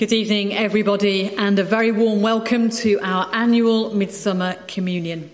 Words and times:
Good 0.00 0.14
evening, 0.14 0.54
everybody, 0.54 1.36
and 1.36 1.58
a 1.58 1.62
very 1.62 1.92
warm 1.92 2.22
welcome 2.22 2.70
to 2.70 2.98
our 3.02 3.28
annual 3.34 3.94
Midsummer 3.94 4.54
Communion. 4.66 5.30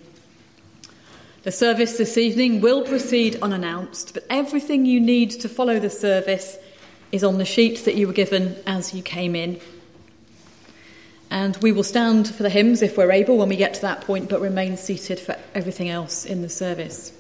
The 1.45 1.53
service 1.53 1.98
this 1.98 2.19
evening 2.19 2.61
will 2.61 2.83
proceed 2.83 3.39
unannounced, 3.41 4.12
but 4.12 4.27
everything 4.28 4.84
you 4.84 4.98
need 4.98 5.31
to 5.42 5.48
follow 5.48 5.78
the 5.78 5.89
service 5.89 6.58
is 7.12 7.23
on 7.23 7.39
the 7.39 7.45
sheet 7.45 7.84
that 7.84 7.95
you 7.95 8.08
were 8.08 8.12
given 8.12 8.56
as 8.67 8.92
you 8.92 9.05
came 9.05 9.36
in. 9.36 9.61
And 11.30 11.56
we 11.58 11.70
will 11.70 11.84
stand 11.84 12.27
for 12.27 12.42
the 12.42 12.51
hymns 12.51 12.83
if 12.83 12.98
we're 12.98 13.12
able 13.12 13.39
when 13.39 13.48
we 13.48 13.55
get 13.55 13.75
to 13.75 13.83
that 13.83 14.01
point, 14.01 14.28
but 14.28 14.41
remain 14.41 14.77
seated 14.77 15.20
for 15.20 15.36
everything 15.55 15.91
else 15.91 16.25
in 16.25 16.42
the 16.42 16.48
service. 16.48 17.16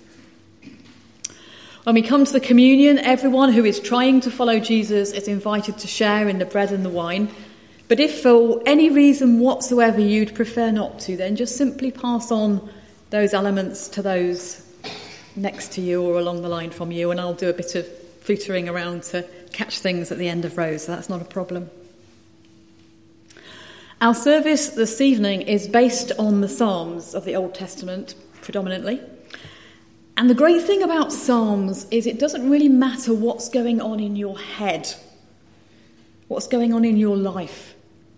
When 1.86 1.94
we 1.94 2.02
come 2.02 2.24
to 2.24 2.32
the 2.32 2.40
communion, 2.40 2.98
everyone 2.98 3.52
who 3.52 3.64
is 3.64 3.78
trying 3.78 4.20
to 4.22 4.30
follow 4.32 4.58
Jesus 4.58 5.12
is 5.12 5.28
invited 5.28 5.78
to 5.78 5.86
share 5.86 6.26
in 6.26 6.40
the 6.40 6.44
bread 6.44 6.72
and 6.72 6.84
the 6.84 6.90
wine. 6.90 7.30
But 7.86 8.00
if 8.00 8.22
for 8.22 8.60
any 8.66 8.90
reason 8.90 9.38
whatsoever 9.38 10.00
you'd 10.00 10.34
prefer 10.34 10.72
not 10.72 10.98
to, 11.02 11.16
then 11.16 11.36
just 11.36 11.56
simply 11.56 11.92
pass 11.92 12.32
on 12.32 12.68
those 13.10 13.32
elements 13.32 13.86
to 13.90 14.02
those 14.02 14.66
next 15.36 15.74
to 15.74 15.80
you 15.80 16.02
or 16.02 16.18
along 16.18 16.42
the 16.42 16.48
line 16.48 16.70
from 16.70 16.90
you, 16.90 17.12
and 17.12 17.20
I'll 17.20 17.34
do 17.34 17.48
a 17.48 17.52
bit 17.52 17.76
of 17.76 17.86
footering 18.20 18.68
around 18.68 19.04
to 19.04 19.22
catch 19.52 19.78
things 19.78 20.10
at 20.10 20.18
the 20.18 20.28
end 20.28 20.44
of 20.44 20.58
rows, 20.58 20.86
so 20.86 20.92
that's 20.92 21.08
not 21.08 21.22
a 21.22 21.24
problem. 21.24 21.70
Our 24.00 24.16
service 24.16 24.70
this 24.70 25.00
evening 25.00 25.42
is 25.42 25.68
based 25.68 26.10
on 26.18 26.40
the 26.40 26.48
Psalms 26.48 27.14
of 27.14 27.24
the 27.24 27.36
Old 27.36 27.54
Testament 27.54 28.16
predominantly. 28.42 29.00
And 30.16 30.30
the 30.30 30.34
great 30.34 30.62
thing 30.62 30.82
about 30.82 31.12
Psalms 31.12 31.86
is 31.90 32.06
it 32.06 32.18
doesn't 32.18 32.48
really 32.48 32.68
matter 32.68 33.12
what's 33.12 33.50
going 33.50 33.82
on 33.82 34.00
in 34.00 34.16
your 34.16 34.38
head, 34.38 34.92
what's 36.28 36.48
going 36.48 36.72
on 36.72 36.84
in 36.84 36.96
your 36.96 37.16
life 37.16 37.74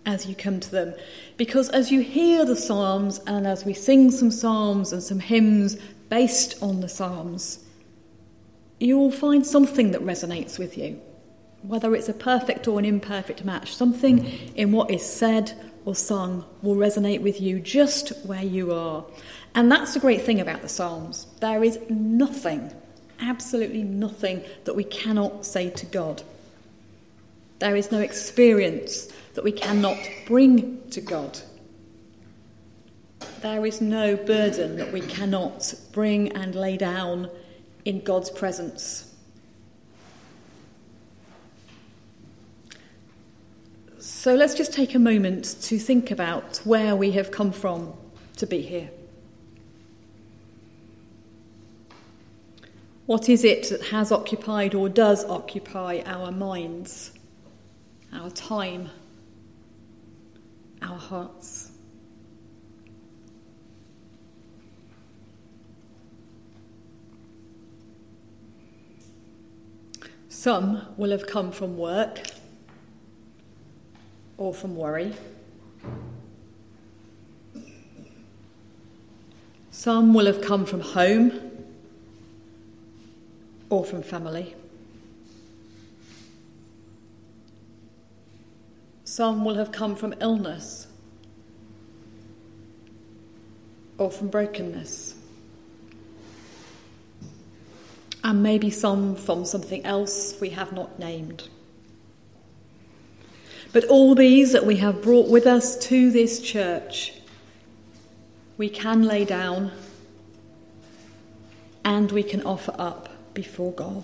as 0.06 0.26
you 0.26 0.36
come 0.36 0.60
to 0.60 0.70
them. 0.70 0.94
Because 1.36 1.68
as 1.70 1.90
you 1.90 2.00
hear 2.00 2.44
the 2.44 2.54
Psalms 2.54 3.20
and 3.26 3.46
as 3.46 3.64
we 3.64 3.74
sing 3.74 4.12
some 4.12 4.30
Psalms 4.30 4.92
and 4.92 5.02
some 5.02 5.18
hymns 5.18 5.76
based 6.08 6.62
on 6.62 6.80
the 6.80 6.88
Psalms, 6.88 7.64
you 8.78 8.96
will 8.96 9.10
find 9.10 9.44
something 9.44 9.90
that 9.90 10.00
resonates 10.02 10.56
with 10.58 10.78
you. 10.78 11.00
Whether 11.62 11.96
it's 11.96 12.08
a 12.08 12.14
perfect 12.14 12.68
or 12.68 12.78
an 12.78 12.84
imperfect 12.84 13.44
match, 13.44 13.74
something 13.74 14.24
in 14.54 14.70
what 14.70 14.92
is 14.92 15.04
said 15.04 15.52
or 15.84 15.96
sung 15.96 16.44
will 16.62 16.76
resonate 16.76 17.22
with 17.22 17.40
you 17.40 17.58
just 17.58 18.10
where 18.24 18.42
you 18.42 18.72
are. 18.72 19.04
And 19.54 19.70
that's 19.70 19.94
the 19.94 20.00
great 20.00 20.22
thing 20.22 20.40
about 20.40 20.62
the 20.62 20.68
Psalms. 20.68 21.26
There 21.40 21.64
is 21.64 21.78
nothing, 21.88 22.72
absolutely 23.20 23.82
nothing, 23.82 24.42
that 24.64 24.74
we 24.74 24.84
cannot 24.84 25.44
say 25.44 25.70
to 25.70 25.86
God. 25.86 26.22
There 27.58 27.74
is 27.74 27.90
no 27.90 27.98
experience 27.98 29.12
that 29.34 29.44
we 29.44 29.52
cannot 29.52 29.98
bring 30.26 30.88
to 30.90 31.00
God. 31.00 31.38
There 33.40 33.66
is 33.66 33.80
no 33.80 34.16
burden 34.16 34.76
that 34.76 34.92
we 34.92 35.00
cannot 35.00 35.74
bring 35.92 36.32
and 36.32 36.54
lay 36.54 36.76
down 36.76 37.30
in 37.84 38.00
God's 38.00 38.30
presence. 38.30 39.14
So 43.98 44.34
let's 44.34 44.54
just 44.54 44.72
take 44.72 44.94
a 44.94 44.98
moment 44.98 45.56
to 45.62 45.78
think 45.78 46.10
about 46.10 46.58
where 46.64 46.96
we 46.96 47.12
have 47.12 47.30
come 47.30 47.52
from 47.52 47.94
to 48.36 48.46
be 48.46 48.62
here. 48.62 48.90
What 53.08 53.30
is 53.30 53.42
it 53.42 53.70
that 53.70 53.84
has 53.84 54.12
occupied 54.12 54.74
or 54.74 54.90
does 54.90 55.24
occupy 55.24 56.02
our 56.04 56.30
minds, 56.30 57.12
our 58.12 58.28
time, 58.28 58.90
our 60.82 60.98
hearts? 60.98 61.70
Some 70.28 70.82
will 70.98 71.10
have 71.10 71.26
come 71.26 71.50
from 71.50 71.78
work 71.78 72.20
or 74.36 74.52
from 74.52 74.76
worry. 74.76 75.14
Some 79.70 80.12
will 80.12 80.26
have 80.26 80.42
come 80.42 80.66
from 80.66 80.80
home 80.80 81.47
or 83.70 83.84
from 83.84 84.02
family. 84.02 84.54
Some 89.04 89.44
will 89.44 89.56
have 89.56 89.72
come 89.72 89.96
from 89.96 90.14
illness 90.20 90.86
or 93.96 94.10
from 94.10 94.28
brokenness. 94.28 95.14
And 98.22 98.42
maybe 98.42 98.70
some 98.70 99.16
from 99.16 99.44
something 99.44 99.84
else 99.84 100.38
we 100.40 100.50
have 100.50 100.72
not 100.72 100.98
named. 100.98 101.48
But 103.72 103.84
all 103.84 104.14
these 104.14 104.52
that 104.52 104.64
we 104.64 104.76
have 104.76 105.02
brought 105.02 105.28
with 105.28 105.46
us 105.46 105.76
to 105.86 106.10
this 106.10 106.40
church, 106.40 107.14
we 108.56 108.68
can 108.68 109.02
lay 109.02 109.24
down 109.24 109.72
and 111.84 112.10
we 112.12 112.22
can 112.22 112.42
offer 112.42 112.74
up 112.78 113.07
before 113.38 113.70
God. 113.70 114.02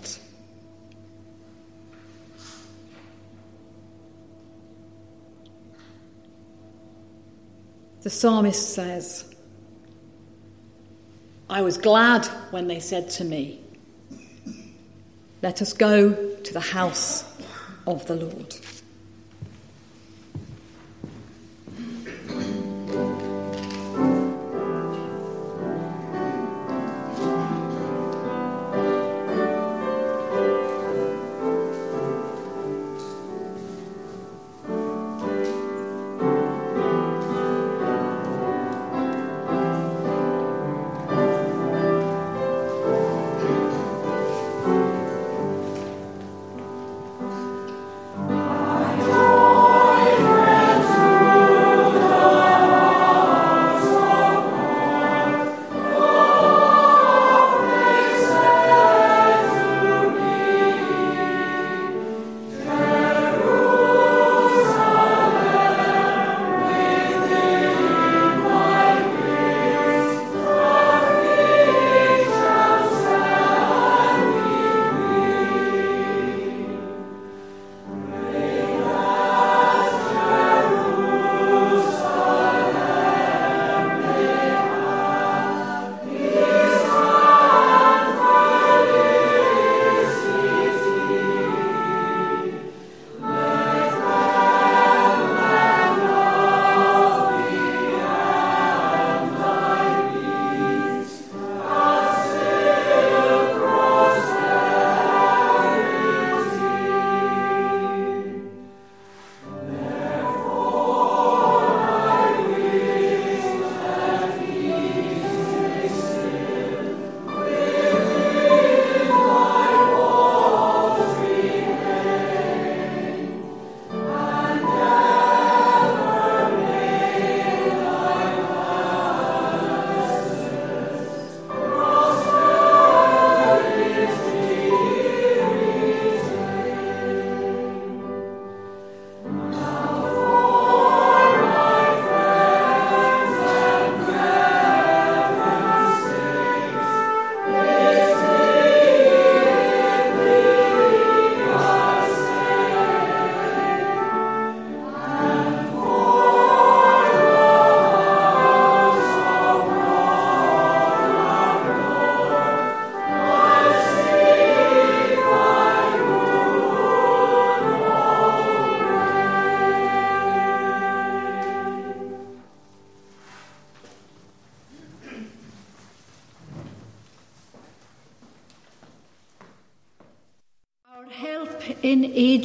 The 8.03 8.09
psalmist 8.09 8.73
says, 8.73 9.35
I 11.49 11.61
was 11.63 11.77
glad 11.77 12.25
when 12.51 12.67
they 12.67 12.79
said 12.79 13.09
to 13.17 13.25
me, 13.25 13.59
Let 15.41 15.61
us 15.61 15.73
go 15.73 16.13
to 16.37 16.53
the 16.53 16.61
house 16.61 17.25
of 17.85 18.05
the 18.05 18.15
Lord. 18.15 18.55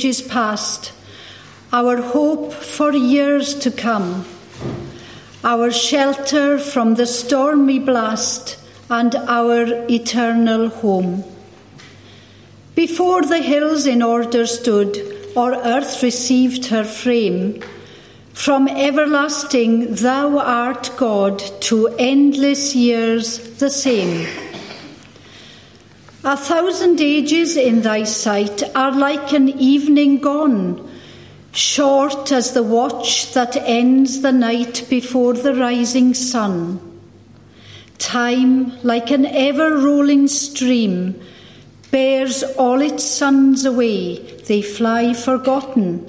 Ages 0.00 0.22
past, 0.22 0.92
our 1.74 2.00
hope 2.00 2.54
for 2.54 2.90
years 2.90 3.54
to 3.54 3.70
come, 3.70 4.24
our 5.44 5.70
shelter 5.70 6.58
from 6.58 6.94
the 6.94 7.04
stormy 7.04 7.78
blast, 7.78 8.58
and 8.88 9.14
our 9.14 9.66
eternal 9.90 10.70
home. 10.70 11.22
Before 12.74 13.20
the 13.20 13.40
hills 13.40 13.86
in 13.86 14.00
order 14.00 14.46
stood, 14.46 14.96
or 15.36 15.52
earth 15.52 16.02
received 16.02 16.64
her 16.66 16.84
frame, 16.84 17.62
from 18.32 18.68
everlasting 18.68 19.96
thou 19.96 20.38
art 20.38 20.90
God, 20.96 21.42
to 21.68 21.88
endless 21.98 22.74
years 22.74 23.36
the 23.58 23.68
same. 23.68 24.49
A 26.22 26.36
thousand 26.36 27.00
ages 27.00 27.56
in 27.56 27.80
thy 27.80 28.04
sight 28.04 28.62
are 28.76 28.92
like 28.92 29.32
an 29.32 29.48
evening 29.48 30.18
gone, 30.18 30.86
short 31.50 32.30
as 32.30 32.52
the 32.52 32.62
watch 32.62 33.32
that 33.32 33.56
ends 33.56 34.20
the 34.20 34.30
night 34.30 34.84
before 34.90 35.32
the 35.32 35.54
rising 35.54 36.12
sun. 36.12 36.78
Time, 37.96 38.78
like 38.82 39.10
an 39.10 39.24
ever 39.24 39.78
rolling 39.78 40.28
stream, 40.28 41.18
bears 41.90 42.42
all 42.42 42.82
its 42.82 43.02
sons 43.02 43.64
away, 43.64 44.18
they 44.42 44.60
fly 44.60 45.14
forgotten, 45.14 46.06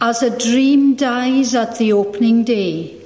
as 0.00 0.22
a 0.22 0.38
dream 0.38 0.94
dies 0.94 1.54
at 1.54 1.76
the 1.76 1.92
opening 1.92 2.44
day. 2.44 2.98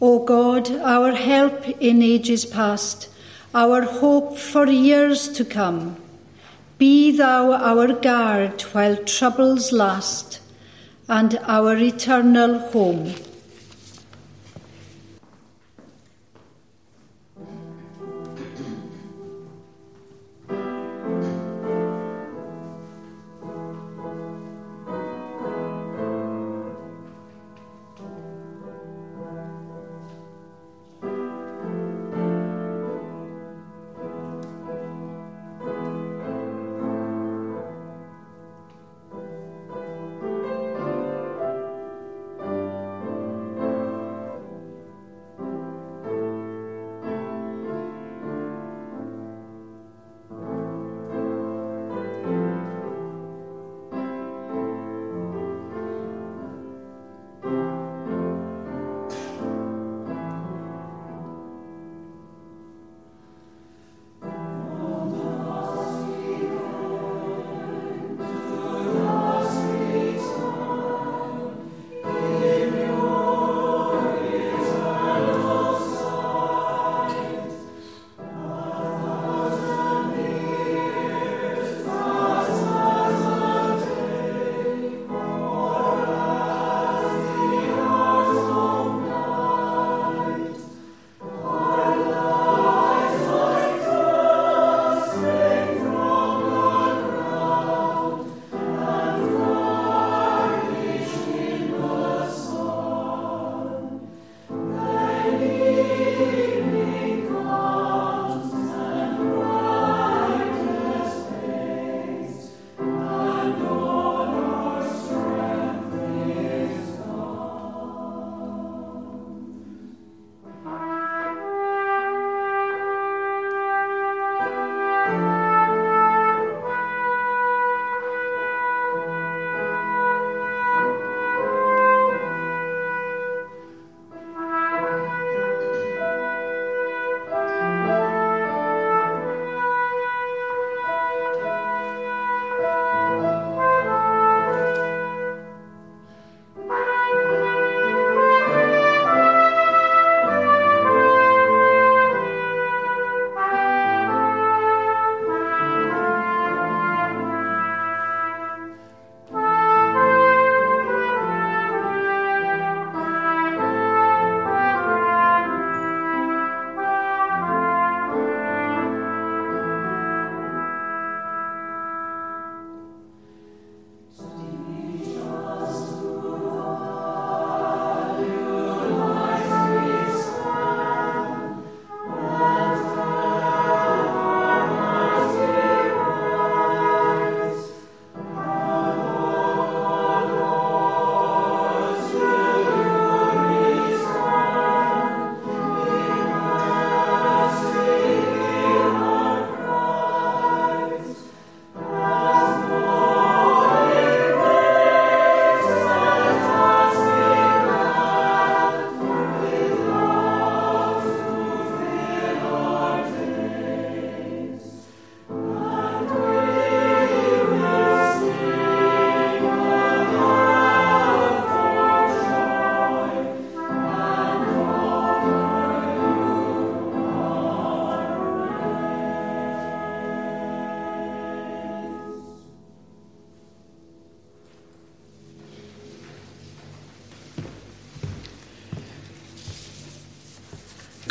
O 0.00 0.24
God, 0.24 0.70
our 0.78 1.12
help 1.12 1.68
in 1.78 2.00
ages 2.00 2.46
past, 2.46 3.10
our 3.54 3.82
hope 3.82 4.36
for 4.36 4.66
years 4.66 5.28
to 5.28 5.44
come. 5.44 5.96
Be 6.76 7.16
thou 7.16 7.52
our 7.52 7.92
guard 7.92 8.60
while 8.72 8.96
troubles 8.96 9.70
last, 9.70 10.40
and 11.08 11.38
our 11.44 11.76
eternal 11.76 12.58
home. 12.58 13.14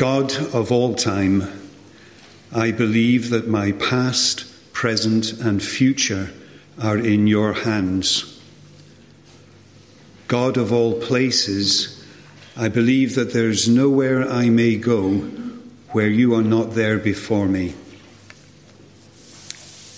God 0.03 0.35
of 0.53 0.69
all 0.69 0.95
time, 0.95 1.47
I 2.53 2.73
believe 2.73 3.29
that 3.29 3.47
my 3.47 3.71
past, 3.71 4.43
present, 4.73 5.31
and 5.39 5.63
future 5.63 6.29
are 6.77 6.97
in 6.97 7.25
your 7.25 7.53
hands. 7.53 8.37
God 10.27 10.57
of 10.57 10.73
all 10.73 10.99
places, 10.99 12.05
I 12.57 12.67
believe 12.67 13.15
that 13.15 13.31
there 13.31 13.47
is 13.47 13.69
nowhere 13.69 14.29
I 14.29 14.49
may 14.49 14.75
go 14.75 15.19
where 15.93 16.09
you 16.09 16.35
are 16.35 16.43
not 16.43 16.75
there 16.75 16.97
before 16.97 17.47
me. 17.47 17.73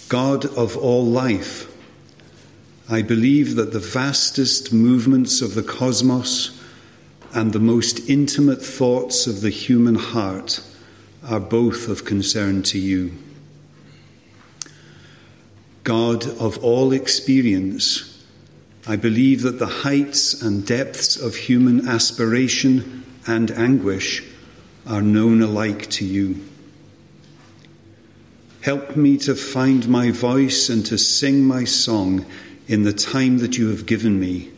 God 0.08 0.46
of 0.56 0.78
all 0.78 1.04
life, 1.04 1.68
I 2.88 3.02
believe 3.02 3.56
that 3.56 3.74
the 3.74 3.80
vastest 3.80 4.72
movements 4.72 5.42
of 5.42 5.56
the 5.56 5.64
cosmos 5.64 6.52
and 7.36 7.52
the 7.52 7.60
most 7.60 8.10
intimate 8.10 8.64
thoughts 8.64 9.28
of 9.28 9.42
the 9.42 9.50
human 9.50 9.96
heart 9.96 10.62
are 11.28 11.40
both 11.40 11.90
of 11.90 12.06
concern 12.06 12.64
to 12.64 12.80
you. 12.80 13.12
God 15.84 16.26
of 16.40 16.64
all 16.64 16.94
experience, 16.94 18.26
I 18.88 18.96
believe 18.96 19.42
that 19.42 19.60
the 19.60 19.66
heights 19.68 20.42
and 20.42 20.66
depths 20.66 21.18
of 21.18 21.36
human 21.36 21.88
aspiration 21.90 23.04
and 23.28 23.52
anguish 23.52 24.24
are 24.88 25.02
known 25.02 25.42
alike 25.42 25.90
to 25.90 26.06
you. 26.06 26.42
Help 28.62 28.96
me 28.96 29.18
to 29.18 29.36
find 29.36 29.90
my 29.90 30.10
voice 30.10 30.70
and 30.70 30.86
to 30.86 30.98
sing 30.98 31.44
my 31.44 31.66
song 31.66 32.26
in 32.68 32.84
the 32.84 32.94
time 32.94 33.40
that 33.40 33.58
you 33.58 33.68
have 33.68 33.86
given 33.86 34.20
me, 34.22 34.52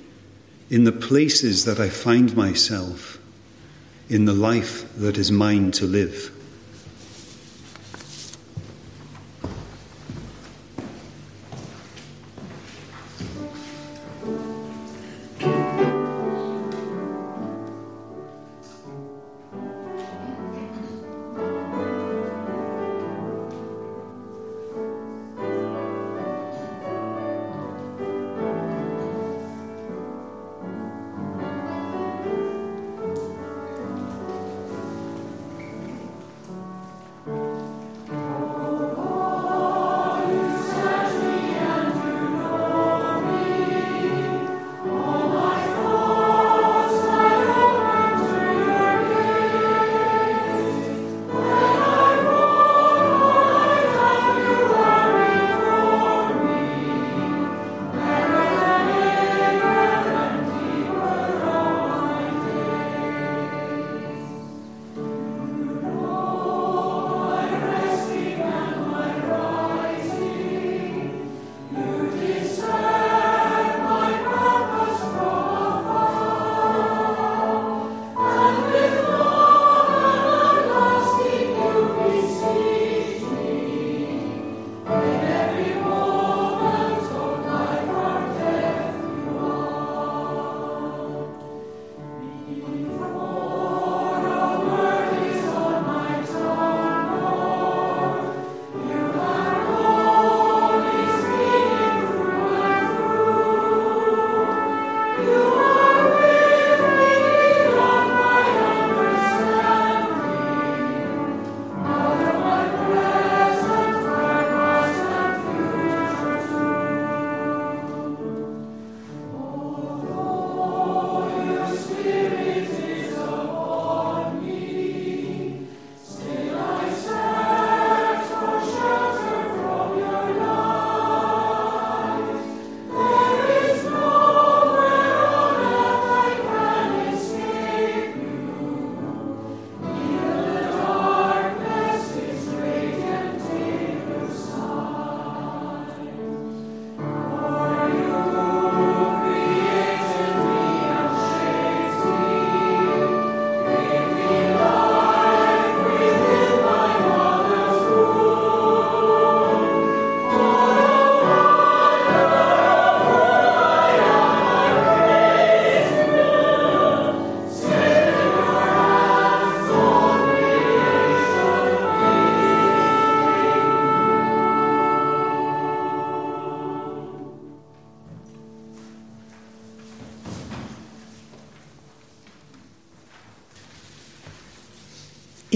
in 0.69 0.83
the 0.83 0.91
places 0.91 1.65
that 1.65 1.79
I 1.79 1.89
find 1.89 2.35
myself, 2.35 3.17
in 4.09 4.25
the 4.25 4.33
life 4.33 4.93
that 4.97 5.17
is 5.17 5.31
mine 5.31 5.71
to 5.71 5.85
live. 5.85 6.31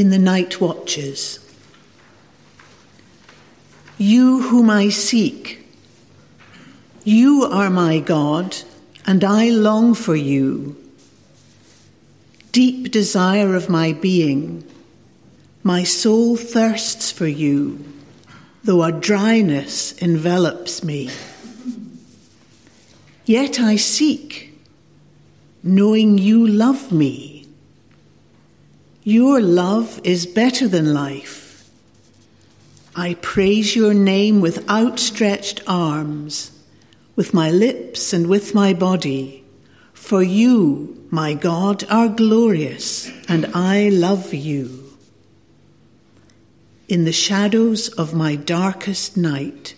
In 0.01 0.09
the 0.09 0.17
night 0.17 0.59
watches. 0.59 1.37
You 3.99 4.41
whom 4.41 4.67
I 4.67 4.89
seek, 4.89 5.63
you 7.03 7.43
are 7.43 7.69
my 7.69 7.99
God, 7.99 8.57
and 9.05 9.23
I 9.23 9.49
long 9.49 9.93
for 9.93 10.15
you. 10.15 10.75
Deep 12.51 12.91
desire 12.91 13.55
of 13.55 13.69
my 13.69 13.93
being, 13.93 14.67
my 15.61 15.83
soul 15.83 16.35
thirsts 16.35 17.11
for 17.11 17.27
you, 17.27 17.85
though 18.63 18.83
a 18.83 18.91
dryness 18.91 19.93
envelops 20.01 20.83
me. 20.83 21.11
Yet 23.25 23.59
I 23.59 23.75
seek, 23.75 24.59
knowing 25.61 26.17
you 26.17 26.47
love 26.47 26.91
me 26.91 27.30
your 29.03 29.41
love 29.41 29.99
is 30.03 30.27
better 30.27 30.67
than 30.67 30.93
life. 30.93 31.67
I 32.95 33.15
praise 33.15 33.75
your 33.75 33.95
name 33.95 34.41
with 34.41 34.69
outstretched 34.69 35.61
arms, 35.65 36.51
with 37.15 37.33
my 37.33 37.49
lips 37.49 38.13
and 38.13 38.27
with 38.27 38.53
my 38.53 38.73
body. 38.73 39.43
For 39.93 40.21
you, 40.21 41.07
my 41.09 41.33
God, 41.33 41.83
are 41.89 42.09
glorious, 42.09 43.09
and 43.27 43.47
I 43.55 43.89
love 43.89 44.35
you. 44.35 44.97
In 46.87 47.05
the 47.05 47.11
shadows 47.11 47.89
of 47.89 48.13
my 48.13 48.35
darkest 48.35 49.17
night, 49.17 49.73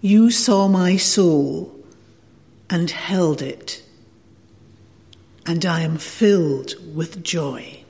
you 0.00 0.30
saw 0.30 0.66
my 0.66 0.96
soul 0.96 1.72
and 2.68 2.90
held 2.90 3.42
it, 3.42 3.82
and 5.44 5.64
I 5.64 5.82
am 5.82 5.98
filled 5.98 6.74
with 6.96 7.22
joy. 7.22 7.84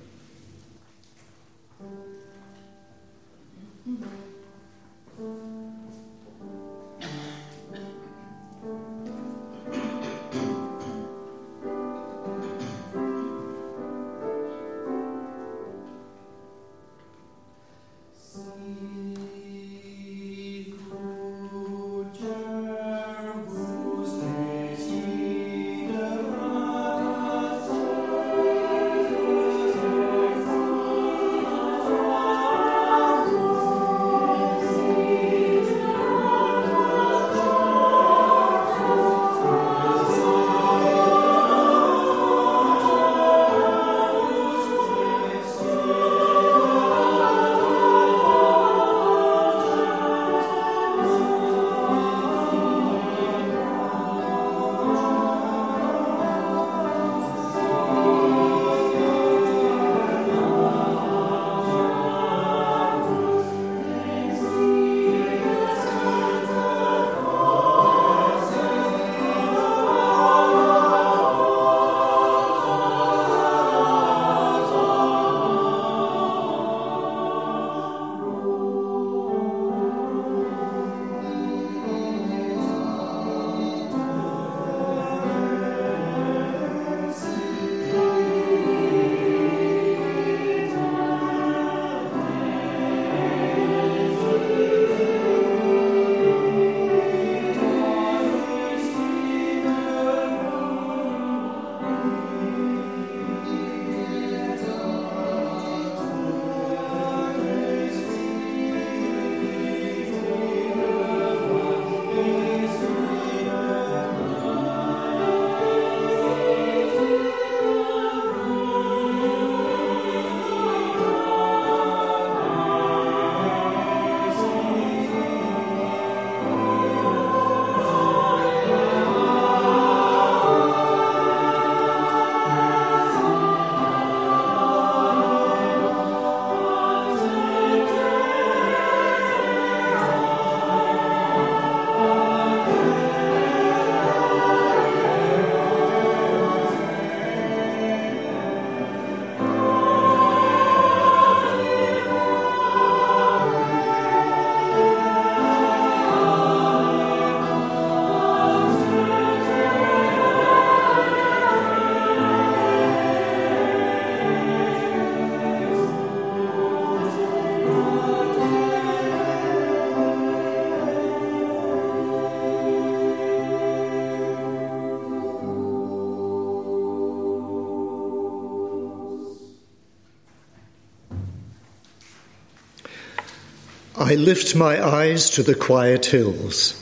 I 184.07 184.15
lift 184.15 184.55
my 184.55 184.81
eyes 184.81 185.31
to 185.31 185.43
the 185.43 185.57
quiet 185.57 186.07
hills 186.07 186.81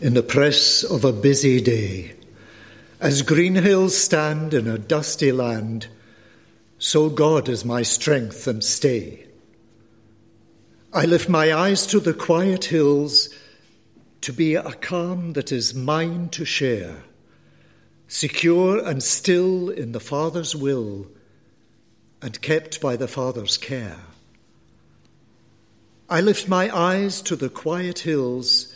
in 0.00 0.14
the 0.14 0.22
press 0.22 0.82
of 0.82 1.04
a 1.04 1.12
busy 1.12 1.60
day. 1.60 2.14
As 3.00 3.20
green 3.20 3.54
hills 3.54 3.94
stand 3.94 4.54
in 4.54 4.66
a 4.66 4.78
dusty 4.78 5.30
land, 5.30 5.88
so 6.78 7.10
God 7.10 7.50
is 7.50 7.66
my 7.66 7.82
strength 7.82 8.46
and 8.46 8.64
stay. 8.64 9.26
I 10.90 11.04
lift 11.04 11.28
my 11.28 11.52
eyes 11.52 11.86
to 11.88 12.00
the 12.00 12.14
quiet 12.14 12.64
hills 12.64 13.28
to 14.22 14.32
be 14.32 14.54
a 14.54 14.72
calm 14.72 15.34
that 15.34 15.52
is 15.52 15.74
mine 15.74 16.30
to 16.30 16.46
share, 16.46 17.02
secure 18.06 18.82
and 18.82 19.02
still 19.02 19.68
in 19.68 19.92
the 19.92 20.00
Father's 20.00 20.56
will 20.56 21.08
and 22.22 22.40
kept 22.40 22.80
by 22.80 22.96
the 22.96 23.06
Father's 23.06 23.58
care. 23.58 23.98
I 26.10 26.22
lift 26.22 26.48
my 26.48 26.74
eyes 26.74 27.20
to 27.22 27.36
the 27.36 27.50
quiet 27.50 27.98
hills 27.98 28.74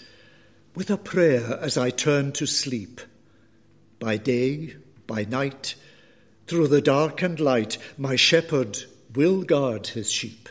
with 0.75 0.91
a 0.91 0.99
prayer 0.99 1.59
as 1.63 1.79
I 1.79 1.89
turn 1.89 2.33
to 2.33 2.45
sleep. 2.45 3.01
By 3.99 4.19
day, 4.19 4.77
by 5.07 5.25
night, 5.25 5.75
through 6.47 6.69
the 6.69 6.83
dark 6.83 7.23
and 7.23 7.41
light, 7.41 7.79
my 7.97 8.17
shepherd 8.17 8.85
will 9.15 9.45
guard 9.45 9.87
his 9.87 10.11
sheep. 10.11 10.51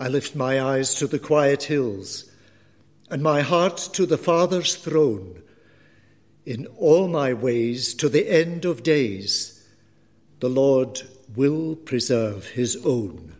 I 0.00 0.08
lift 0.08 0.34
my 0.34 0.58
eyes 0.62 0.94
to 0.94 1.06
the 1.06 1.18
quiet 1.18 1.64
hills 1.64 2.30
and 3.10 3.22
my 3.22 3.42
heart 3.42 3.76
to 3.92 4.06
the 4.06 4.16
Father's 4.16 4.76
throne. 4.76 5.42
In 6.46 6.66
all 6.78 7.06
my 7.08 7.34
ways, 7.34 7.92
to 7.96 8.08
the 8.08 8.30
end 8.30 8.64
of 8.64 8.82
days, 8.82 9.62
the 10.40 10.48
Lord 10.48 11.02
will 11.36 11.76
preserve 11.76 12.46
his 12.46 12.76
own. 12.86 13.33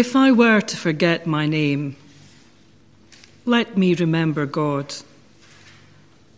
If 0.00 0.16
I 0.16 0.32
were 0.32 0.62
to 0.62 0.76
forget 0.78 1.26
my 1.26 1.44
name, 1.44 1.94
let 3.44 3.76
me 3.76 3.94
remember 3.94 4.46
God, 4.46 4.94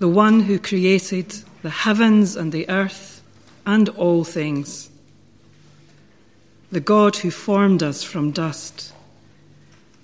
the 0.00 0.08
one 0.08 0.40
who 0.40 0.58
created 0.58 1.32
the 1.62 1.70
heavens 1.70 2.34
and 2.34 2.50
the 2.50 2.68
earth 2.68 3.22
and 3.64 3.88
all 3.90 4.24
things, 4.24 4.90
the 6.72 6.80
God 6.80 7.14
who 7.14 7.30
formed 7.30 7.84
us 7.84 8.02
from 8.02 8.32
dust 8.32 8.92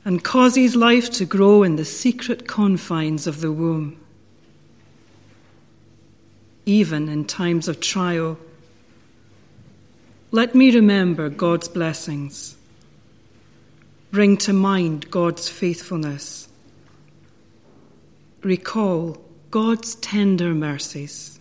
and 0.05 0.23
causes 0.23 0.77
life 0.77 1.11
to 1.15 1.25
grow 1.25 1.65
in 1.65 1.75
the 1.75 1.85
secret 1.85 2.47
confines 2.47 3.27
of 3.27 3.41
the 3.41 3.51
womb. 3.51 3.99
Even 6.65 7.09
in 7.09 7.25
times 7.25 7.67
of 7.67 7.81
trial, 7.81 8.39
let 10.31 10.55
me 10.55 10.71
remember 10.71 11.29
God's 11.29 11.67
blessings 11.67 12.55
Bring 14.11 14.37
to 14.39 14.53
mind 14.53 15.11
God's 15.11 15.49
faithfulness. 15.49 16.49
Recall 18.43 19.23
God's 19.51 19.97
tender 19.97 20.55
mercies. 20.55 21.39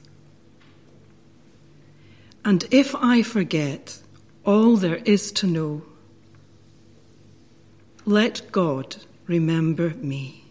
And 2.43 2.65
if 2.71 2.95
I 2.95 3.23
forget 3.23 3.99
all 4.45 4.77
there 4.77 5.01
is 5.03 5.31
to 5.33 5.47
know, 5.47 5.81
let 8.05 8.51
God 8.51 8.95
remember 9.27 9.89
me. 9.95 10.46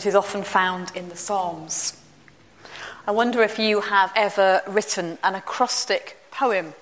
That 0.00 0.08
is 0.08 0.14
often 0.14 0.42
found 0.42 0.90
in 0.94 1.10
the 1.10 1.16
Psalms. 1.16 1.94
I 3.06 3.10
wonder 3.10 3.42
if 3.42 3.58
you 3.58 3.82
have 3.82 4.10
ever 4.16 4.62
written 4.66 5.18
an 5.22 5.34
acrostic 5.34 6.16
poem 6.30 6.72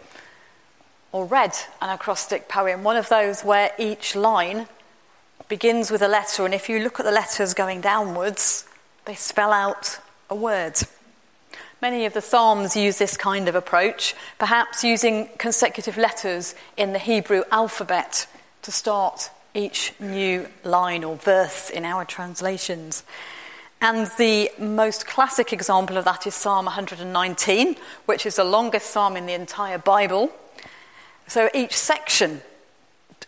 or 1.11 1.25
read 1.25 1.53
an 1.83 1.91
acrostic 1.91 2.49
poem, 2.49 2.85
one 2.85 2.97
of 2.97 3.09
those 3.09 3.43
where 3.43 3.73
each 3.77 4.15
line 4.15 4.69
begins 5.49 5.91
with 5.91 6.01
a 6.01 6.07
letter, 6.07 6.45
and 6.45 6.55
if 6.55 6.69
you 6.69 6.79
look 6.79 7.01
at 7.01 7.07
the 7.07 7.11
letters 7.11 7.55
going 7.55 7.81
downwards, 7.81 8.69
they 9.05 9.17
spell 9.17 9.53
out 9.53 9.99
a 10.31 10.37
word. 10.37 10.79
Many 11.83 12.07
of 12.07 12.13
the 12.13 12.23
Psalms 12.23 12.77
use 12.77 12.99
this 12.99 13.17
kind 13.17 13.49
of 13.49 13.57
approach, 13.57 14.15
perhaps 14.39 14.85
using 14.85 15.29
consecutive 15.39 15.97
letters 15.97 16.55
in 16.77 16.93
the 16.93 17.01
Hebrew 17.01 17.43
alphabet 17.51 18.29
to 18.63 18.71
start 18.71 19.31
each 19.55 19.93
new 19.99 20.49
line 20.65 21.05
or 21.05 21.17
verse 21.17 21.71
in 21.71 21.85
our 21.85 22.05
translations. 22.05 23.05
And 23.81 24.11
the 24.19 24.51
most 24.59 25.07
classic 25.07 25.53
example 25.53 25.97
of 25.97 26.05
that 26.05 26.27
is 26.27 26.35
Psalm 26.35 26.65
119, 26.67 27.77
which 28.07 28.27
is 28.27 28.37
the 28.37 28.45
longest 28.45 28.91
psalm 28.91 29.17
in 29.17 29.27
the 29.27 29.35
entire 29.35 29.79
Bible. 29.79 30.31
So 31.29 31.49
each 31.55 31.77
section 31.77 32.43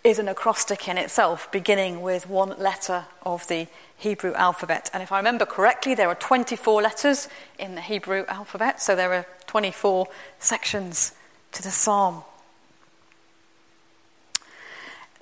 is 0.03 0.19
an 0.19 0.29
acrostic 0.29 0.89
in 0.89 0.99
itself, 0.99 1.51
beginning 1.53 2.01
with 2.01 2.29
one 2.29 2.59
letter 2.59 3.05
of 3.23 3.47
the 3.49 3.69
Hebrew 3.97 4.33
alphabet. 4.35 4.91
And 4.95 5.03
if 5.03 5.13
I 5.13 5.19
remember 5.19 5.45
correctly, 5.45 5.95
there 5.95 6.09
are 6.09 6.15
24 6.15 6.83
letters 6.83 7.29
in 7.59 7.75
the 7.75 7.83
Hebrew 7.83 8.25
alphabet, 8.27 8.81
so 8.81 8.97
there 8.97 9.13
are 9.13 9.27
24 9.47 10.07
sections 10.39 11.13
to 11.53 11.63
the 11.63 11.71
psalm. 11.71 12.23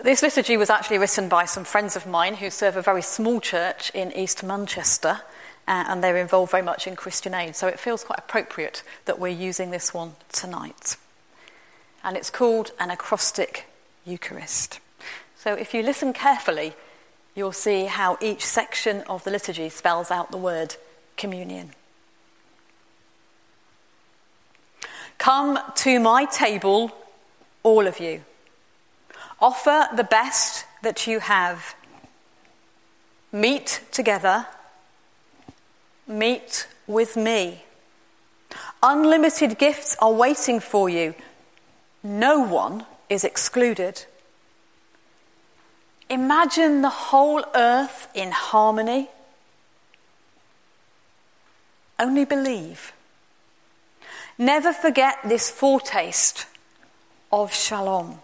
This 0.01 0.23
liturgy 0.23 0.57
was 0.57 0.71
actually 0.71 0.99
written 0.99 1.29
by 1.29 1.45
some 1.45 1.65
friends 1.65 1.97
of 1.97 2.07
mine 2.07 2.37
who 2.37 2.51
serve 2.51 2.77
a 2.77 2.83
very 2.83 3.03
small 3.03 3.41
church 3.41 3.91
in 3.93 4.13
East 4.13 4.45
Manchester, 4.45 5.23
uh, 5.67 5.85
and 5.89 6.05
they're 6.05 6.17
involved 6.17 6.53
very 6.53 6.63
much 6.63 6.87
in 6.87 6.95
Christian 6.95 7.35
aid, 7.35 7.57
so 7.57 7.67
it 7.67 7.81
feels 7.81 8.05
quite 8.05 8.21
appropriate 8.21 8.85
that 9.07 9.19
we're 9.19 9.27
using 9.27 9.73
this 9.73 9.93
one 9.93 10.13
tonight. 10.31 10.97
And 12.05 12.17
it's 12.17 12.31
called 12.31 12.71
an 12.79 12.91
acrostic 12.91 13.67
Eucharist. 14.07 14.79
So 15.37 15.55
if 15.55 15.75
you 15.75 15.83
listen 15.83 16.13
carefully, 16.13 16.75
you'll 17.35 17.51
see 17.51 17.87
how 17.87 18.19
each 18.21 18.47
section 18.47 19.01
of 19.09 19.25
the 19.25 19.33
liturgy 19.33 19.69
spells 19.69 20.13
out 20.13 20.31
the 20.31 20.37
word 20.37 20.77
communion. 21.17 21.73
Come 25.19 25.59
to 25.75 25.99
my 25.99 26.25
table, 26.25 26.93
all 27.65 27.89
of 27.89 27.99
you. 27.99 28.23
Offer 29.41 29.89
the 29.95 30.05
best 30.05 30.65
that 30.83 31.07
you 31.07 31.21
have. 31.21 31.75
Meet 33.31 33.83
together. 33.93 34.47
Meet 36.07 36.67
with 36.87 37.17
me. 37.17 37.65
Unlimited 38.83 39.59
gifts 39.59 39.97
are 40.01 40.13
waiting 40.13 40.61
for 40.61 40.89
you. 40.89 41.15
No 42.03 42.41
one 42.41 42.87
is 43.09 43.25
excluded. 43.25 44.05
Imagine 46.09 46.81
the 46.81 46.89
whole 46.89 47.45
earth 47.55 48.09
in 48.15 48.31
harmony. 48.31 49.09
Only 51.99 52.25
believe. 52.25 52.93
Never 54.39 54.73
forget 54.73 55.19
this 55.25 55.51
foretaste 55.51 56.47
of 57.31 57.53
shalom. 57.53 58.21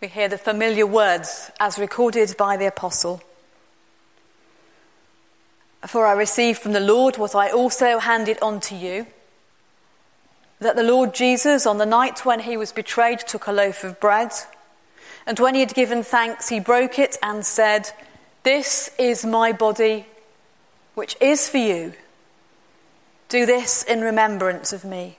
We 0.00 0.08
hear 0.08 0.28
the 0.28 0.38
familiar 0.38 0.86
words 0.86 1.50
as 1.60 1.78
recorded 1.78 2.34
by 2.38 2.56
the 2.56 2.66
apostle. 2.66 3.22
For 5.86 6.06
I 6.06 6.12
received 6.12 6.60
from 6.60 6.72
the 6.72 6.80
Lord 6.80 7.18
what 7.18 7.34
I 7.34 7.50
also 7.50 7.98
handed 7.98 8.38
on 8.40 8.60
to 8.60 8.74
you 8.74 9.06
that 10.60 10.76
the 10.76 10.82
Lord 10.82 11.14
Jesus, 11.14 11.66
on 11.66 11.78
the 11.78 11.86
night 11.86 12.24
when 12.24 12.40
he 12.40 12.56
was 12.56 12.70
betrayed, 12.70 13.20
took 13.20 13.46
a 13.46 13.52
loaf 13.52 13.82
of 13.82 13.98
bread, 13.98 14.32
and 15.26 15.38
when 15.38 15.54
he 15.54 15.60
had 15.60 15.74
given 15.74 16.02
thanks, 16.02 16.48
he 16.48 16.60
broke 16.60 16.98
it 16.98 17.16
and 17.22 17.44
said, 17.44 17.90
This 18.42 18.90
is 18.98 19.24
my 19.24 19.52
body, 19.52 20.06
which 20.94 21.16
is 21.20 21.48
for 21.48 21.58
you. 21.58 21.94
Do 23.28 23.46
this 23.46 23.82
in 23.84 24.02
remembrance 24.02 24.72
of 24.72 24.84
me. 24.84 25.18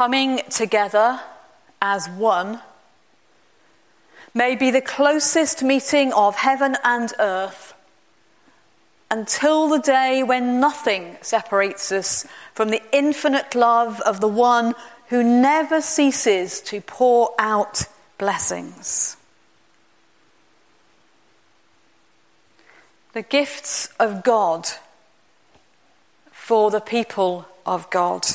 Coming 0.00 0.40
together 0.48 1.20
as 1.82 2.08
one 2.08 2.62
may 4.32 4.56
be 4.56 4.70
the 4.70 4.80
closest 4.80 5.62
meeting 5.62 6.10
of 6.14 6.36
heaven 6.36 6.78
and 6.82 7.12
earth 7.18 7.74
until 9.10 9.68
the 9.68 9.78
day 9.78 10.22
when 10.22 10.58
nothing 10.58 11.18
separates 11.20 11.92
us 11.92 12.26
from 12.54 12.70
the 12.70 12.80
infinite 12.94 13.54
love 13.54 14.00
of 14.00 14.22
the 14.22 14.26
one 14.26 14.74
who 15.08 15.22
never 15.22 15.82
ceases 15.82 16.62
to 16.62 16.80
pour 16.80 17.34
out 17.38 17.84
blessings. 18.16 19.18
The 23.12 23.20
gifts 23.20 23.90
of 24.00 24.24
God 24.24 24.66
for 26.32 26.70
the 26.70 26.80
people 26.80 27.46
of 27.66 27.90
God. 27.90 28.26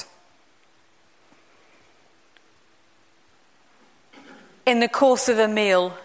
In 4.65 4.79
the 4.79 4.89
course 4.89 5.29
of 5.29 5.37
a 5.37 5.47
meal, 5.47 5.95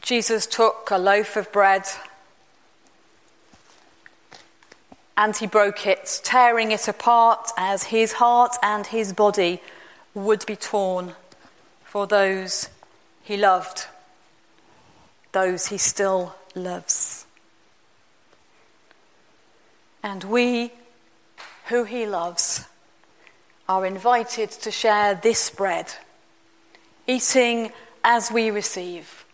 Jesus 0.00 0.46
took 0.46 0.88
a 0.90 0.96
loaf 0.96 1.36
of 1.36 1.52
bread 1.52 1.82
and 5.14 5.36
he 5.36 5.46
broke 5.46 5.86
it, 5.86 6.22
tearing 6.24 6.70
it 6.70 6.88
apart 6.88 7.50
as 7.58 7.84
his 7.84 8.14
heart 8.14 8.56
and 8.62 8.86
his 8.86 9.12
body 9.12 9.60
would 10.14 10.46
be 10.46 10.56
torn 10.56 11.12
for 11.84 12.06
those 12.06 12.70
he 13.22 13.36
loved, 13.36 13.88
those 15.32 15.66
he 15.66 15.76
still 15.76 16.34
loves. 16.54 17.26
And 20.02 20.24
we, 20.24 20.72
who 21.66 21.84
he 21.84 22.06
loves, 22.06 22.64
are 23.68 23.84
invited 23.84 24.50
to 24.50 24.70
share 24.70 25.14
this 25.14 25.50
bread 25.50 25.92
eating 27.06 27.72
as 28.02 28.30
we 28.30 28.50
receive, 28.50 29.24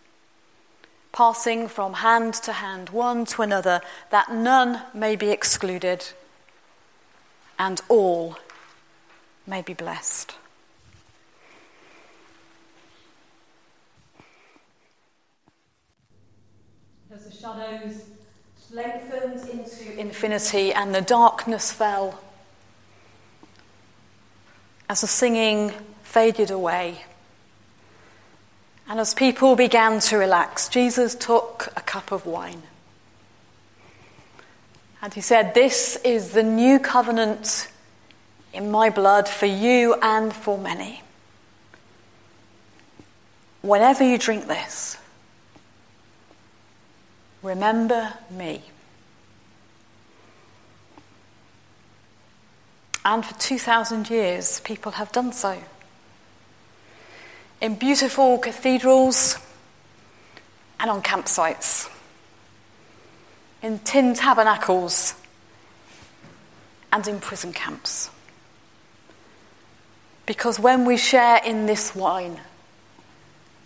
passing 1.11 1.67
from 1.67 1.93
hand 1.93 2.33
to 2.33 2.53
hand, 2.53 2.89
one 2.89 3.25
to 3.25 3.41
another, 3.41 3.81
that 4.09 4.31
none 4.31 4.81
may 4.93 5.15
be 5.15 5.29
excluded 5.29 6.05
and 7.59 7.81
all 7.87 8.37
may 9.45 9.61
be 9.61 9.73
blessed. 9.73 10.35
As 17.13 17.25
the 17.25 17.31
shadows 17.31 18.05
lengthened 18.71 19.47
into 19.49 19.99
infinity 19.99 20.73
and 20.73 20.95
the 20.95 21.01
darkness 21.01 21.71
fell, 21.71 22.19
as 24.89 25.01
the 25.01 25.07
singing 25.07 25.71
faded 26.01 26.49
away, 26.49 27.03
and 28.89 28.99
as 28.99 29.13
people 29.13 29.55
began 29.55 29.99
to 30.01 30.17
relax, 30.17 30.67
Jesus 30.69 31.15
took 31.15 31.69
a 31.75 31.81
cup 31.81 32.11
of 32.11 32.25
wine. 32.25 32.63
And 35.01 35.13
he 35.13 35.21
said, 35.21 35.53
This 35.53 35.97
is 36.03 36.31
the 36.31 36.43
new 36.43 36.79
covenant 36.79 37.69
in 38.53 38.71
my 38.71 38.89
blood 38.89 39.27
for 39.27 39.45
you 39.45 39.95
and 40.01 40.33
for 40.33 40.57
many. 40.57 41.01
Whenever 43.61 44.03
you 44.03 44.17
drink 44.17 44.47
this, 44.47 44.97
Remember 47.43 48.13
me. 48.31 48.61
And 53.03 53.23
for 53.25 53.37
2,000 53.37 54.09
years, 54.09 54.61
people 54.61 54.93
have 54.93 55.11
done 55.11 55.33
so. 55.33 55.61
In 57.63 57.75
beautiful 57.75 58.39
cathedrals 58.39 59.37
and 60.81 60.91
on 60.91 61.01
campsites, 61.01 61.89
in 63.61 63.79
tin 63.79 64.15
tabernacles 64.15 65.13
and 66.91 67.07
in 67.07 67.21
prison 67.21 67.53
camps. 67.53 68.11
Because 70.25 70.59
when 70.59 70.83
we 70.83 70.97
share 70.97 71.37
in 71.37 71.65
this 71.65 71.95
wine, 71.95 72.41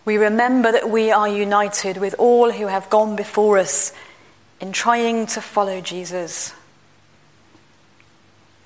we 0.04 0.16
remember 0.16 0.70
that 0.70 0.88
we 0.88 1.10
are 1.10 1.28
united 1.28 1.96
with 1.96 2.14
all 2.20 2.52
who 2.52 2.68
have 2.68 2.88
gone 2.90 3.16
before 3.16 3.58
us 3.58 3.92
in 4.60 4.70
trying 4.70 5.26
to 5.26 5.40
follow 5.40 5.80
Jesus. 5.80 6.54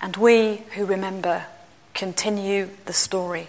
And 0.03 0.15
we 0.15 0.57
who 0.75 0.85
remember 0.85 1.47
continue 1.95 2.69
the 2.85 2.93
story. 2.93 3.49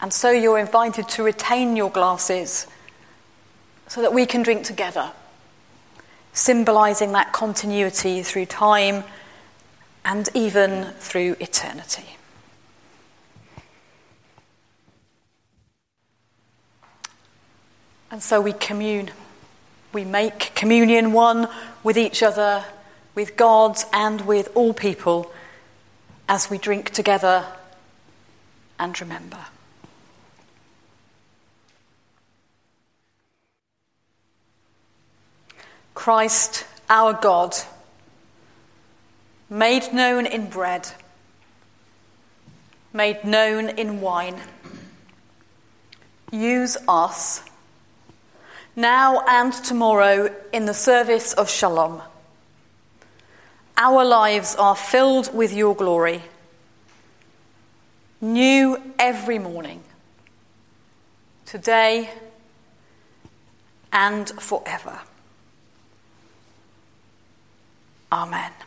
And 0.00 0.12
so 0.12 0.30
you're 0.30 0.58
invited 0.58 1.08
to 1.10 1.22
retain 1.22 1.76
your 1.76 1.90
glasses 1.90 2.66
so 3.88 4.02
that 4.02 4.12
we 4.12 4.26
can 4.26 4.42
drink 4.42 4.64
together, 4.64 5.12
symbolizing 6.32 7.12
that 7.12 7.32
continuity 7.32 8.22
through 8.22 8.46
time 8.46 9.04
and 10.04 10.28
even 10.34 10.92
through 10.98 11.36
eternity. 11.40 12.04
And 18.10 18.22
so 18.22 18.40
we 18.40 18.52
commune. 18.52 19.10
We 19.92 20.04
make 20.04 20.52
communion 20.54 21.12
one 21.12 21.48
with 21.82 21.96
each 21.98 22.22
other, 22.22 22.64
with 23.14 23.36
God, 23.36 23.78
and 23.92 24.20
with 24.22 24.50
all 24.54 24.72
people 24.72 25.32
as 26.28 26.50
we 26.50 26.58
drink 26.58 26.90
together 26.90 27.46
and 28.78 29.00
remember. 29.00 29.38
Christ, 36.06 36.64
our 36.88 37.14
God, 37.14 37.56
made 39.50 39.92
known 39.92 40.24
in 40.24 40.48
bread, 40.48 40.88
made 42.92 43.24
known 43.24 43.70
in 43.70 44.00
wine, 44.00 44.40
use 46.30 46.76
us 46.86 47.42
now 48.76 49.24
and 49.26 49.52
tomorrow 49.52 50.32
in 50.52 50.66
the 50.66 50.74
service 50.74 51.32
of 51.32 51.50
shalom. 51.50 52.00
Our 53.76 54.04
lives 54.04 54.54
are 54.54 54.76
filled 54.76 55.34
with 55.34 55.52
your 55.52 55.74
glory, 55.74 56.22
new 58.20 58.80
every 58.96 59.40
morning, 59.40 59.82
today 61.46 62.10
and 63.92 64.30
forever. 64.40 65.00
Amen. 68.12 68.65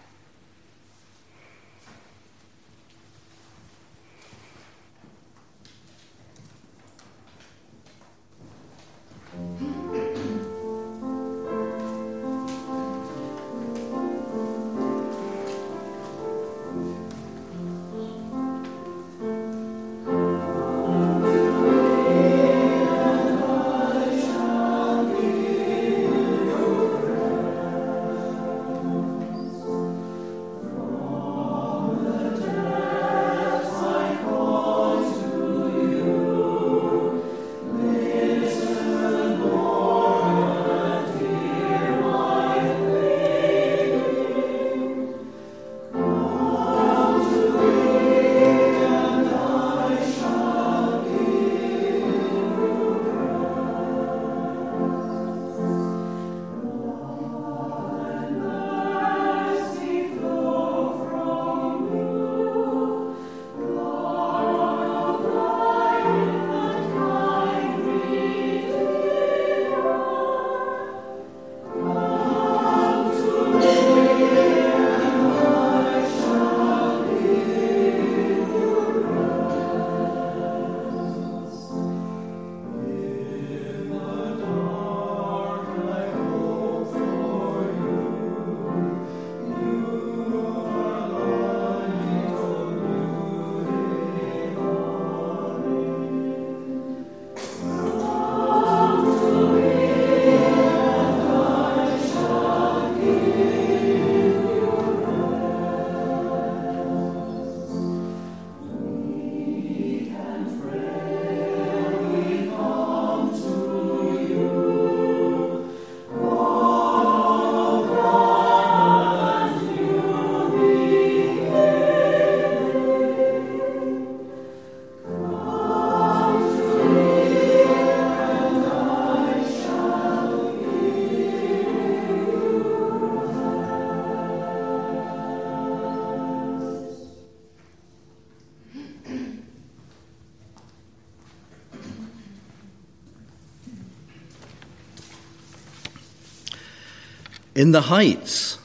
In 147.59 147.71
the 147.71 147.81
heights, 147.81 148.57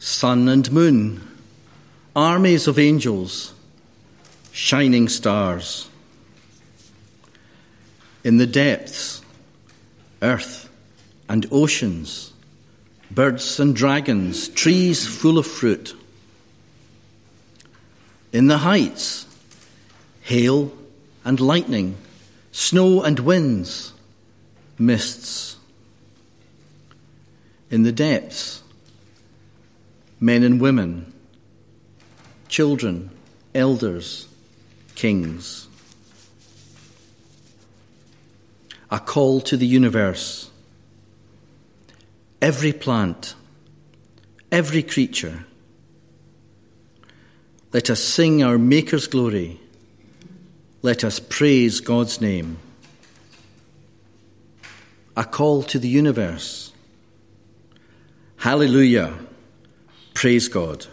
sun 0.00 0.48
and 0.48 0.72
moon, 0.72 1.20
armies 2.16 2.66
of 2.66 2.76
angels, 2.76 3.54
shining 4.50 5.08
stars. 5.08 5.88
In 8.24 8.38
the 8.38 8.46
depths, 8.48 9.22
earth 10.20 10.68
and 11.28 11.46
oceans, 11.52 12.32
birds 13.08 13.60
and 13.60 13.72
dragons, 13.72 14.48
trees 14.48 15.06
full 15.06 15.38
of 15.38 15.46
fruit. 15.46 15.94
In 18.32 18.48
the 18.48 18.58
heights, 18.58 19.26
hail 20.22 20.72
and 21.24 21.38
lightning, 21.38 21.96
snow 22.50 23.04
and 23.04 23.20
winds, 23.20 23.92
mists 24.76 25.56
in 27.72 27.82
the 27.82 27.90
depths, 27.90 28.62
men 30.20 30.44
and 30.44 30.60
women, 30.60 31.12
children, 32.46 33.10
elders, 33.52 34.28
kings. 34.94 35.66
a 38.92 39.00
call 39.00 39.40
to 39.40 39.56
the 39.56 39.66
universe. 39.66 40.50
Every 42.42 42.74
plant, 42.74 43.34
every 44.52 44.82
creature, 44.82 45.46
let 47.72 47.88
us 47.88 48.04
sing 48.04 48.42
our 48.42 48.58
Maker's 48.58 49.06
glory. 49.06 49.58
Let 50.82 51.04
us 51.04 51.20
praise 51.20 51.80
God's 51.80 52.20
name. 52.20 52.58
A 55.16 55.24
call 55.24 55.62
to 55.62 55.78
the 55.78 55.88
universe. 55.88 56.71
Hallelujah. 58.42 59.14
Praise 60.14 60.48
God. 60.48 60.88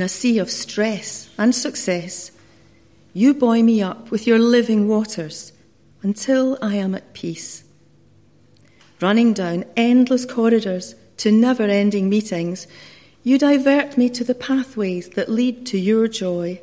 In 0.00 0.04
a 0.04 0.08
sea 0.08 0.38
of 0.38 0.50
stress 0.50 1.28
and 1.36 1.54
success, 1.54 2.30
you 3.12 3.34
buoy 3.34 3.62
me 3.62 3.82
up 3.82 4.10
with 4.10 4.26
your 4.26 4.38
living 4.38 4.88
waters 4.88 5.52
until 6.00 6.56
I 6.62 6.76
am 6.76 6.94
at 6.94 7.12
peace. 7.12 7.64
Running 9.02 9.34
down 9.34 9.66
endless 9.76 10.24
corridors 10.24 10.94
to 11.18 11.30
never 11.30 11.64
ending 11.64 12.08
meetings, 12.08 12.66
you 13.24 13.36
divert 13.36 13.98
me 13.98 14.08
to 14.08 14.24
the 14.24 14.34
pathways 14.34 15.10
that 15.10 15.28
lead 15.28 15.66
to 15.66 15.78
your 15.78 16.08
joy. 16.08 16.62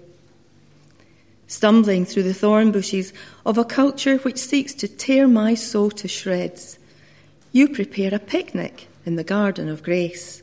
Stumbling 1.45 2.05
through 2.05 2.23
the 2.23 2.33
thorn 2.33 2.71
bushes 2.71 3.13
of 3.45 3.59
a 3.59 3.63
culture 3.63 4.17
which 4.17 4.39
seeks 4.39 4.73
to 4.73 4.87
tear 4.87 5.27
my 5.27 5.53
soul 5.53 5.91
to 5.91 6.07
shreds, 6.07 6.79
you 7.51 7.69
prepare 7.69 8.15
a 8.15 8.19
picnic 8.19 8.87
in 9.05 9.15
the 9.15 9.23
garden 9.23 9.69
of 9.69 9.83
grace. 9.83 10.41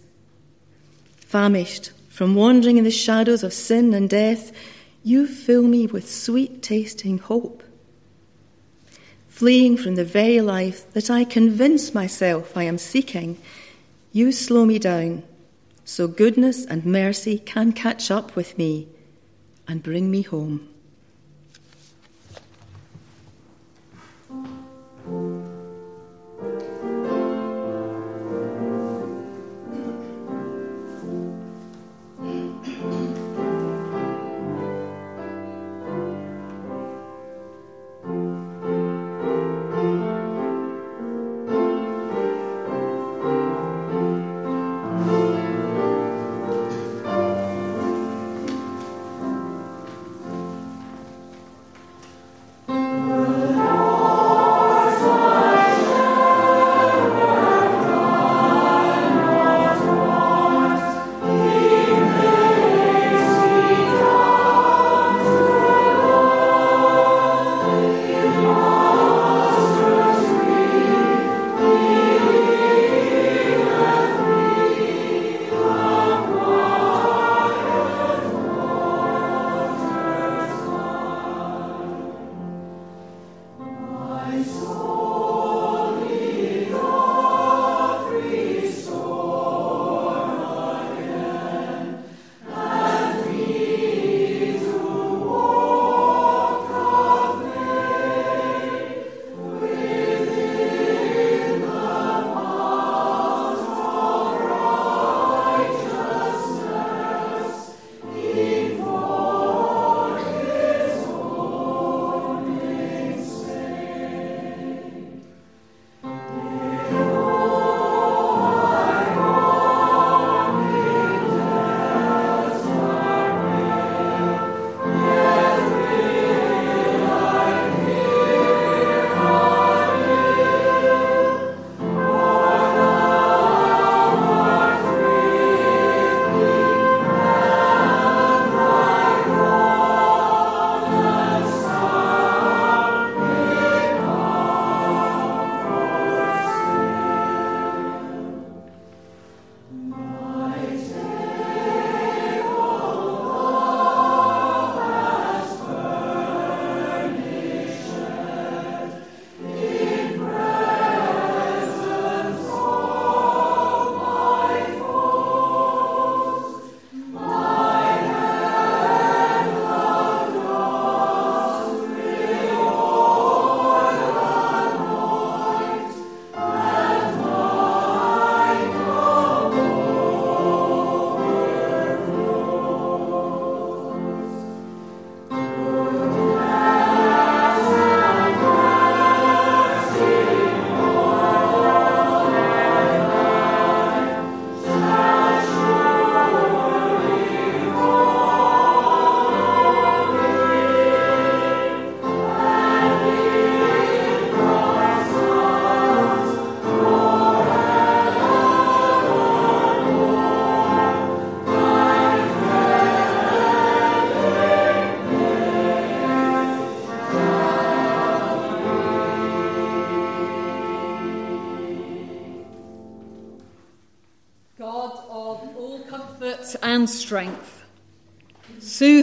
Famished 1.16 1.90
from 2.15 2.37
wandering 2.37 2.77
in 2.77 2.85
the 2.85 2.93
shadows 2.93 3.43
of 3.43 3.53
sin 3.53 3.93
and 3.93 4.09
death, 4.09 4.53
you 5.03 5.27
fill 5.27 5.65
me 5.65 5.85
with 5.85 6.09
sweet 6.09 6.62
tasting 6.62 7.19
hope. 7.19 7.61
Fleeing 9.29 9.77
from 9.77 9.97
the 9.97 10.05
very 10.05 10.41
life 10.41 10.93
that 10.93 11.11
I 11.11 11.25
convince 11.25 11.93
myself 11.93 12.57
I 12.57 12.62
am 12.62 12.79
seeking, 12.79 13.37
you 14.12 14.31
slow 14.31 14.65
me 14.65 14.79
down 14.79 15.25
so 15.85 16.07
goodness 16.07 16.65
and 16.65 16.87
mercy 16.87 17.37
can 17.37 17.73
catch 17.73 18.12
up 18.12 18.37
with 18.37 18.57
me 18.57 18.87
and 19.67 19.83
bring 19.83 20.09
me 20.09 20.23
home. 20.23 20.69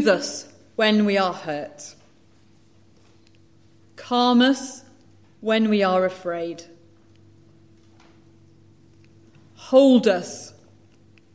Soothe 0.01 0.09
us 0.09 0.47
when 0.77 1.05
we 1.05 1.15
are 1.15 1.31
hurt. 1.31 1.93
Calm 3.95 4.41
us 4.41 4.83
when 5.41 5.69
we 5.69 5.83
are 5.83 6.05
afraid. 6.05 6.63
Hold 9.55 10.07
us 10.07 10.53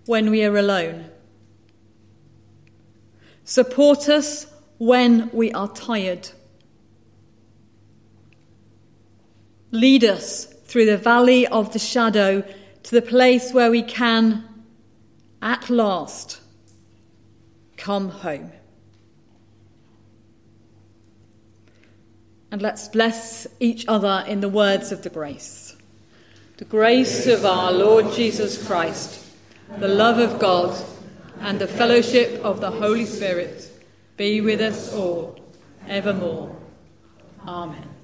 when 0.07 0.33
we 0.33 0.43
are 0.43 0.57
alone. 0.57 1.05
Support 3.45 4.09
us 4.09 4.49
when 4.79 5.31
we 5.33 5.53
are 5.53 5.69
tired. 5.69 6.31
Lead 9.71 10.03
us 10.03 10.47
through 10.65 10.87
the 10.87 10.99
valley 10.99 11.47
of 11.47 11.73
the 11.73 11.79
shadow 11.79 12.43
to 12.83 12.91
the 12.91 13.03
place 13.03 13.53
where 13.53 13.71
we 13.71 13.83
can, 13.83 14.45
at 15.41 15.71
last, 15.71 16.41
come 17.77 18.09
home. 18.09 18.53
And 22.51 22.63
let's 22.63 22.89
bless 22.89 23.47
each 23.61 23.85
other 23.89 24.25
in 24.27 24.41
the 24.41 24.49
words 24.49 24.93
of 24.93 25.03
the 25.03 25.11
grace. 25.11 25.77
The 26.59 26.65
grace 26.65 27.27
of 27.27 27.45
our 27.45 27.73
Lord 27.73 28.13
Jesus 28.13 28.67
Christ, 28.67 29.27
the 29.79 29.89
love 29.89 30.19
of 30.19 30.39
God, 30.39 30.75
and 31.41 31.59
the 31.59 31.67
fellowship 31.67 32.43
of 32.43 32.61
the 32.61 32.71
Holy 32.71 33.05
Spirit 33.05 33.71
be 34.17 34.41
with 34.41 34.61
us 34.61 34.95
all 34.95 35.39
evermore. 35.87 36.57
Amen. 37.47 37.96